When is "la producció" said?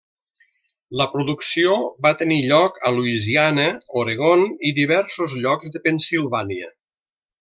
1.01-1.75